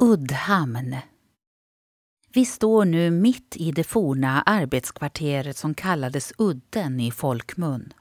Uddhamn. 0.00 0.96
Vi 2.32 2.44
står 2.44 2.84
nu 2.84 3.10
mitt 3.10 3.56
i 3.56 3.72
det 3.72 3.84
forna 3.84 4.42
arbetskvarteret 4.42 5.56
som 5.56 5.74
kallades 5.74 6.32
Udden 6.38 7.00
i 7.00 7.10
folkmun. 7.10 7.92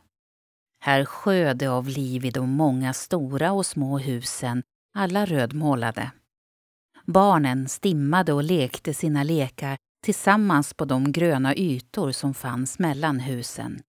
Här 0.79 1.05
sjöd 1.05 1.57
det 1.57 1.67
av 1.67 1.87
liv 1.87 2.25
i 2.25 2.31
de 2.31 2.49
många 2.49 2.93
stora 2.93 3.51
och 3.51 3.65
små 3.65 3.97
husen, 3.97 4.63
alla 4.95 5.25
rödmålade. 5.25 6.11
Barnen 7.05 7.69
stimmade 7.69 8.33
och 8.33 8.43
lekte 8.43 8.93
sina 8.93 9.23
lekar 9.23 9.77
tillsammans 10.03 10.73
på 10.73 10.85
de 10.85 11.11
gröna 11.11 11.55
ytor 11.55 12.11
som 12.11 12.33
fanns 12.33 12.79
mellan 12.79 13.19
husen. 13.19 13.81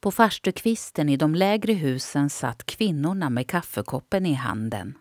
På 0.00 0.10
farstukvisten 0.10 1.08
i 1.08 1.16
de 1.16 1.34
lägre 1.34 1.72
husen 1.72 2.30
satt 2.30 2.66
kvinnorna 2.66 3.30
med 3.30 3.48
kaffekoppen 3.48 4.26
i 4.26 4.32
handen. 4.32 4.98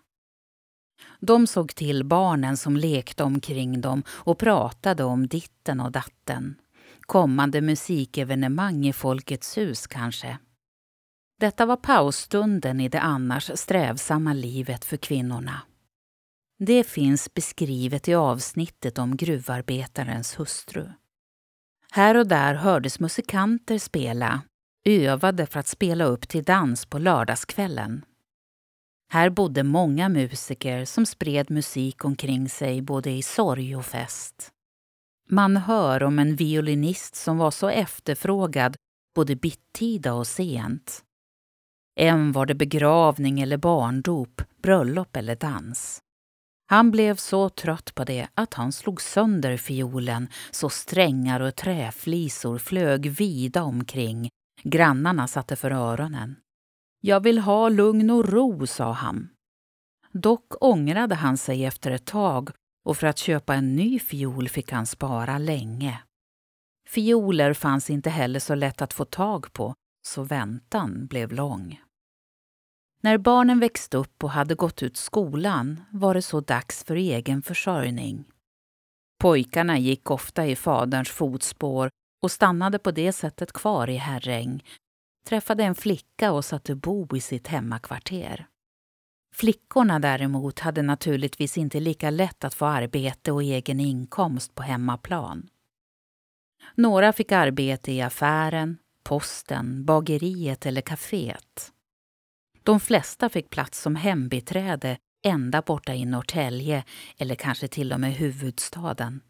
De 1.19 1.47
såg 1.47 1.75
till 1.75 2.03
barnen 2.03 2.57
som 2.57 2.77
lekte 2.77 3.23
omkring 3.23 3.81
dem 3.81 4.03
och 4.09 4.37
pratade 4.37 5.03
om 5.03 5.27
ditten 5.27 5.79
och 5.79 5.91
datten. 5.91 6.55
Kommande 7.01 7.61
musikevenemang 7.61 8.87
i 8.87 8.93
Folkets 8.93 9.57
hus 9.57 9.87
kanske. 9.87 10.37
Detta 11.39 11.65
var 11.65 11.77
pausstunden 11.77 12.79
i 12.79 12.89
det 12.89 13.01
annars 13.01 13.51
strävsamma 13.55 14.33
livet 14.33 14.85
för 14.85 14.97
kvinnorna. 14.97 15.61
Det 16.59 16.83
finns 16.83 17.33
beskrivet 17.33 18.07
i 18.07 18.13
avsnittet 18.13 18.97
om 18.97 19.17
gruvarbetarens 19.17 20.39
hustru. 20.39 20.89
Här 21.91 22.17
och 22.17 22.27
där 22.27 22.53
hördes 22.53 22.99
musikanter 22.99 23.77
spela, 23.77 24.41
övade 24.85 25.45
för 25.45 25.59
att 25.59 25.67
spela 25.67 26.05
upp 26.05 26.27
till 26.27 26.43
dans 26.43 26.85
på 26.85 26.99
lördagskvällen. 26.99 28.05
Här 29.11 29.29
bodde 29.29 29.63
många 29.63 30.09
musiker 30.09 30.85
som 30.85 31.05
spred 31.05 31.51
musik 31.51 32.05
omkring 32.05 32.49
sig 32.49 32.81
både 32.81 33.11
i 33.11 33.21
sorg 33.21 33.75
och 33.75 33.85
fest. 33.85 34.51
Man 35.29 35.57
hör 35.57 36.03
om 36.03 36.19
en 36.19 36.35
violinist 36.35 37.15
som 37.15 37.37
var 37.37 37.51
så 37.51 37.69
efterfrågad 37.69 38.75
både 39.15 39.35
bittida 39.35 40.13
och 40.13 40.27
sent. 40.27 41.03
Än 41.99 42.31
var 42.31 42.45
det 42.45 42.55
begravning 42.55 43.39
eller 43.39 43.57
barndop, 43.57 44.41
bröllop 44.61 45.15
eller 45.15 45.35
dans. 45.35 45.99
Han 46.67 46.91
blev 46.91 47.15
så 47.15 47.49
trött 47.49 47.95
på 47.95 48.03
det 48.03 48.27
att 48.33 48.53
han 48.53 48.71
slog 48.71 49.01
sönder 49.01 49.57
fiolen 49.57 50.27
så 50.51 50.69
strängar 50.69 51.39
och 51.39 51.55
träflisor 51.55 52.57
flög 52.57 53.09
vida 53.09 53.63
omkring. 53.63 54.29
Grannarna 54.63 55.27
satte 55.27 55.55
för 55.55 55.71
öronen. 55.71 56.35
Jag 57.07 57.19
vill 57.23 57.39
ha 57.39 57.69
lugn 57.69 58.09
och 58.09 58.29
ro, 58.29 58.67
sa 58.67 58.91
han. 58.91 59.29
Dock 60.11 60.63
ångrade 60.63 61.15
han 61.15 61.37
sig 61.37 61.65
efter 61.65 61.91
ett 61.91 62.05
tag 62.05 62.49
och 62.85 62.97
för 62.97 63.07
att 63.07 63.17
köpa 63.17 63.55
en 63.55 63.75
ny 63.75 63.99
fiol 63.99 64.49
fick 64.49 64.71
han 64.71 64.85
spara 64.85 65.37
länge. 65.37 66.01
Fioler 66.89 67.53
fanns 67.53 67.89
inte 67.89 68.09
heller 68.09 68.39
så 68.39 68.55
lätt 68.55 68.81
att 68.81 68.93
få 68.93 69.05
tag 69.05 69.53
på, 69.53 69.73
så 70.07 70.23
väntan 70.23 71.07
blev 71.07 71.31
lång. 71.31 71.81
När 73.01 73.17
barnen 73.17 73.59
växte 73.59 73.97
upp 73.97 74.23
och 74.23 74.31
hade 74.31 74.55
gått 74.55 74.83
ut 74.83 74.97
skolan 74.97 75.81
var 75.91 76.13
det 76.13 76.21
så 76.21 76.41
dags 76.41 76.83
för 76.83 76.95
egen 76.95 77.41
försörjning. 77.41 78.25
Pojkarna 79.21 79.77
gick 79.77 80.11
ofta 80.11 80.45
i 80.45 80.55
faderns 80.55 81.09
fotspår 81.09 81.89
och 82.23 82.31
stannade 82.31 82.79
på 82.79 82.91
det 82.91 83.11
sättet 83.11 83.53
kvar 83.53 83.89
i 83.89 83.95
Herräng, 83.95 84.63
träffade 85.25 85.63
en 85.63 85.75
flicka 85.75 86.31
och 86.31 86.45
satte 86.45 86.75
bo 86.75 87.15
i 87.15 87.19
sitt 87.19 87.47
hemmakvarter. 87.47 88.47
Flickorna 89.33 89.99
däremot 89.99 90.59
hade 90.59 90.81
naturligtvis 90.81 91.57
inte 91.57 91.79
lika 91.79 92.09
lätt 92.09 92.43
att 92.43 92.53
få 92.53 92.65
arbete 92.65 93.31
och 93.31 93.43
egen 93.43 93.79
inkomst 93.79 94.55
på 94.55 94.63
hemmaplan. 94.63 95.49
Några 96.75 97.13
fick 97.13 97.31
arbete 97.31 97.91
i 97.91 98.01
affären, 98.01 98.77
posten, 99.03 99.85
bageriet 99.85 100.65
eller 100.65 100.81
kaféet. 100.81 101.71
De 102.63 102.79
flesta 102.79 103.29
fick 103.29 103.49
plats 103.49 103.81
som 103.81 103.95
hembiträde 103.95 104.97
ända 105.25 105.61
borta 105.61 105.93
i 105.93 106.05
Norrtälje 106.05 106.83
eller 107.17 107.35
kanske 107.35 107.67
till 107.67 107.93
och 107.93 107.99
med 107.99 108.13
huvudstaden. 108.13 109.21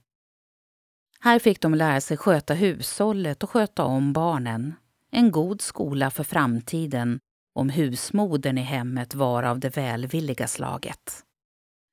Här 1.19 1.39
fick 1.39 1.61
de 1.61 1.75
lära 1.75 2.01
sig 2.01 2.17
sköta 2.17 2.53
hushållet 2.53 3.43
och 3.43 3.49
sköta 3.49 3.83
om 3.83 4.13
barnen. 4.13 4.73
En 5.17 5.31
god 5.31 5.61
skola 5.61 6.11
för 6.11 6.23
framtiden 6.23 7.19
om 7.53 7.69
husmodern 7.69 8.57
i 8.57 8.61
hemmet 8.61 9.15
var 9.15 9.43
av 9.43 9.59
det 9.59 9.77
välvilliga 9.77 10.47
slaget. 10.47 11.23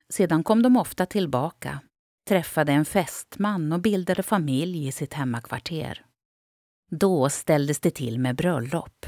Sedan 0.09 0.45
kom 0.45 0.63
de 0.63 0.77
ofta 0.77 1.07
tillbaka, 1.07 1.81
träffade 2.29 2.73
en 2.73 2.85
fästman 2.85 3.73
och 3.73 3.81
bildade 3.81 4.23
familj 4.23 4.87
i 4.89 4.93
sitt 4.93 5.15
hemmakvarter. 5.15 6.05
Då 6.91 7.29
ställdes 7.29 7.81
det 7.81 7.91
till 7.91 8.19
med 8.19 8.37
bröllop. 8.37 9.07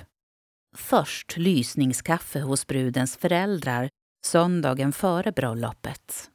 Först 0.76 1.36
lysningskaffe 1.36 2.40
hos 2.40 2.66
brudens 2.66 3.16
föräldrar 3.16 3.88
söndagen 4.26 4.92
före 4.92 5.32
bröllopet. 5.32 6.30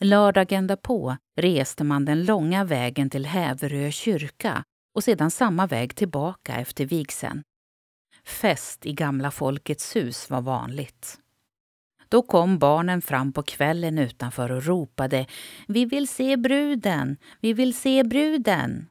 Lördagen 0.00 0.66
därpå 0.66 1.16
reste 1.36 1.84
man 1.84 2.04
den 2.04 2.24
långa 2.24 2.64
vägen 2.64 3.10
till 3.10 3.26
Häverö 3.26 3.90
kyrka 3.90 4.64
och 4.96 5.04
sedan 5.04 5.30
samma 5.30 5.66
väg 5.66 5.94
tillbaka 5.94 6.56
efter 6.56 6.86
vigseln. 6.86 7.42
Fest 8.24 8.86
i 8.86 8.92
gamla 8.92 9.30
Folkets 9.30 9.96
hus 9.96 10.30
var 10.30 10.40
vanligt. 10.40 11.18
Då 12.08 12.22
kom 12.22 12.58
barnen 12.58 13.02
fram 13.02 13.32
på 13.32 13.42
kvällen 13.42 13.98
utanför 13.98 14.52
och 14.52 14.64
ropade 14.64 15.26
Vi 15.68 15.84
vill 15.84 16.08
se 16.08 16.36
bruden! 16.36 17.16
Vi 17.40 17.52
vill 17.52 17.74
se 17.74 18.04
bruden! 18.04 18.86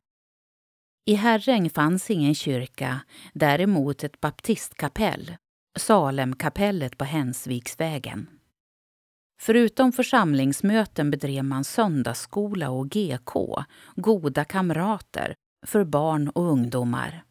I 1.06 1.14
Herräng 1.14 1.70
fanns 1.70 2.10
ingen 2.10 2.36
kyrka, 2.36 3.00
däremot 3.34 4.04
ett 4.04 4.22
baptistkapell, 4.22 5.36
Salemkapellet 5.78 6.98
på 6.98 7.06
Hensviksvägen. 7.06 8.30
Förutom 9.42 9.92
församlingsmöten 9.92 11.12
bedrev 11.12 11.44
man 11.44 11.64
söndagsskola 11.64 12.70
och 12.70 12.90
GK, 12.90 13.64
goda 13.96 14.46
kamrater, 14.46 15.36
för 15.66 15.84
barn 15.84 16.30
och 16.30 16.44
ungdomar. 16.44 17.24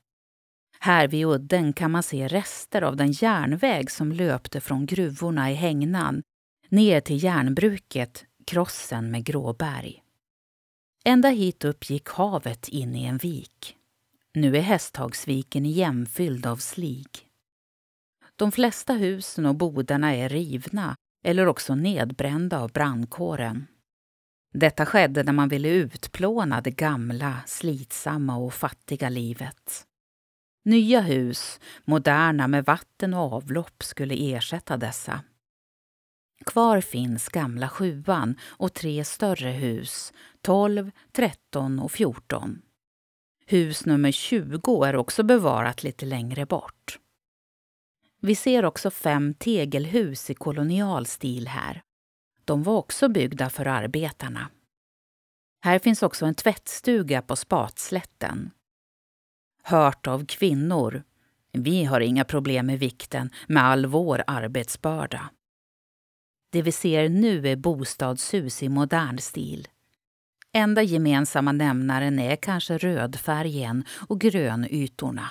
Här 0.79 1.09
vid 1.09 1.27
udden 1.27 1.73
kan 1.73 1.91
man 1.91 2.03
se 2.03 2.29
rester 2.29 2.83
av 2.83 2.97
den 2.97 3.13
järnväg 3.13 3.91
som 3.91 4.13
löpte 4.13 4.61
från 4.61 4.87
gruvorna 4.87 5.51
i 5.51 5.55
Hängnan 5.55 6.23
ner 6.69 7.01
till 7.01 7.25
järnbruket 7.25 8.25
Krossen 8.47 9.11
med 9.11 9.25
Gråberg. 9.25 10.03
Ända 11.05 11.29
hit 11.29 11.65
upp 11.65 11.91
gick 11.91 12.09
havet 12.09 12.69
in 12.69 12.95
i 12.95 13.05
en 13.05 13.19
vik. 13.19 13.77
Nu 14.35 14.57
är 14.57 14.61
Hästhagsviken 14.61 15.67
igenfylld 15.67 16.47
av 16.47 16.57
slig. 16.57 17.09
De 18.37 18.53
flesta 18.53 18.93
husen 18.93 19.47
och 19.47 19.55
bodarna 19.55 20.15
är 20.15 20.29
rivna 20.29 20.97
eller 21.25 21.47
också 21.47 21.75
nedbrända 21.75 22.59
av 22.59 22.73
brandkåren. 22.73 23.67
Detta 24.57 24.87
skedde 24.87 25.23
när 25.23 25.33
man 25.33 25.49
ville 25.49 25.69
utplåna 25.69 26.61
det 26.61 26.71
gamla, 26.71 27.41
slitsamma 27.47 28.37
och 28.37 28.55
fattiga 28.55 29.09
livet. 29.09 29.87
Nya 30.65 31.01
hus, 31.01 31.61
moderna 31.85 32.49
med 32.49 32.65
vatten 32.65 33.15
och 33.15 33.33
avlopp, 33.33 33.83
skulle 33.83 34.15
ersätta 34.15 34.77
dessa. 34.77 35.21
Kvar 36.47 36.81
finns 36.81 37.29
gamla 37.29 37.69
sjuan 37.69 38.37
och 38.43 38.75
tre 38.75 39.05
större 39.05 39.51
hus, 39.51 40.13
12, 40.41 40.91
13 41.13 41.81
och 41.81 41.93
14. 41.93 42.63
Hus 43.47 43.87
nummer 43.87 44.13
20 44.13 44.85
är 44.85 44.97
också 44.97 45.23
bevarat 45.23 45.83
lite 45.83 46.07
längre 46.07 46.47
bort. 46.47 46.99
Vi 48.21 48.35
ser 48.35 48.65
också 48.65 48.91
fem 48.91 49.35
tegelhus 49.35 50.31
i 50.31 50.35
kolonial 50.35 51.07
stil 51.07 51.49
här. 51.49 51.83
De 52.45 52.63
var 52.63 52.77
också 52.77 53.09
byggda 53.09 53.51
för 53.51 53.67
arbetarna. 53.67 54.49
Här 55.65 55.79
finns 55.79 56.03
också 56.03 56.27
en 56.27 56.35
tvättstuga 56.35 57.23
på 57.23 57.37
Spatslätten. 57.37 58.51
Hört 59.63 60.07
av 60.07 60.27
kvinnor. 60.27 61.03
Vi 61.53 61.85
har 61.85 62.01
inga 62.01 62.25
problem 62.25 62.67
med 62.67 62.79
vikten 62.79 63.31
med 63.49 63.65
all 63.65 63.87
vår 63.87 64.25
arbetsbörda. 64.27 65.31
Det 66.53 66.63
vi 66.63 66.73
ser 66.73 67.09
nu 67.09 67.49
är 67.49 67.57
bostadshus 67.57 68.63
i 68.63 68.69
modern 68.69 69.19
stil. 69.19 69.69
Enda 70.53 70.83
gemensamma 70.83 71.53
nämnaren 71.53 72.19
är 72.19 72.37
kanske 72.37 72.79
rödfärgen 72.79 73.85
och 74.09 74.21
grönytorna. 74.21 75.31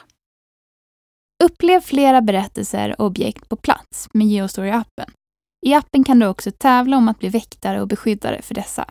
Upplev 1.44 1.82
flera 1.82 2.22
berättelser 2.22 3.02
och 3.02 3.06
objekt 3.06 3.50
på 3.50 3.56
plats 3.56 4.10
med 4.14 4.28
Geostory-appen. 4.28 5.12
I 5.66 5.74
appen 5.74 6.04
kan 6.04 6.20
du 6.20 6.28
också 6.28 6.52
tävla 6.52 6.98
om 6.98 7.08
att 7.08 7.20
bli 7.20 7.30
väktare 7.30 7.82
och 7.82 7.88
beskyddare 7.88 8.42
för 8.42 8.56
dessa. 8.56 8.86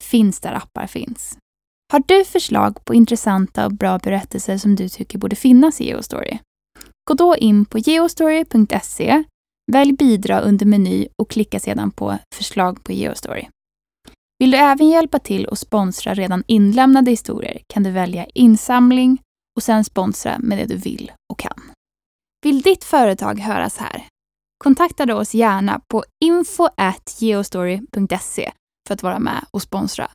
Finns 0.00 0.40
där 0.40 0.52
appar 0.52 0.86
finns. 0.86 1.38
Har 1.92 2.02
du 2.06 2.24
förslag 2.24 2.84
på 2.84 2.94
intressanta 2.94 3.66
och 3.66 3.72
bra 3.72 3.98
berättelser 3.98 4.58
som 4.58 4.76
du 4.76 4.88
tycker 4.88 5.18
borde 5.18 5.36
finnas 5.36 5.80
i 5.80 5.86
Geostory? 5.86 6.38
Gå 7.08 7.14
då 7.14 7.36
in 7.36 7.64
på 7.64 7.78
geostory.se, 7.78 9.24
välj 9.72 9.92
bidra 9.92 10.40
under 10.40 10.66
meny 10.66 11.08
och 11.22 11.30
klicka 11.30 11.60
sedan 11.60 11.90
på 11.90 12.18
förslag 12.34 12.84
på 12.84 12.92
Geostory. 12.92 13.46
Vill 14.38 14.50
du 14.50 14.56
även 14.56 14.88
hjälpa 14.88 15.18
till 15.18 15.46
och 15.46 15.58
sponsra 15.58 16.14
redan 16.14 16.44
inlämnade 16.46 17.10
historier 17.10 17.60
kan 17.66 17.82
du 17.82 17.90
välja 17.90 18.26
insamling 18.34 19.18
och 19.56 19.62
sedan 19.62 19.84
sponsra 19.84 20.38
med 20.38 20.58
det 20.58 20.66
du 20.66 20.76
vill 20.76 21.12
och 21.32 21.38
kan. 21.38 21.60
Vill 22.42 22.62
ditt 22.62 22.84
företag 22.84 23.38
höras 23.40 23.76
här? 23.76 24.04
kontaktade 24.58 25.14
oss 25.14 25.34
gärna 25.34 25.80
på 25.88 26.04
info.geostory.se 26.24 28.52
för 28.88 28.94
att 28.94 29.02
vara 29.02 29.18
med 29.18 29.44
och 29.50 29.62
sponsra 29.62 30.10